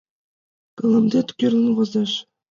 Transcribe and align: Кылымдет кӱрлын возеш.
Кылымдет 0.77 1.27
кӱрлын 1.37 1.69
возеш. 1.77 2.11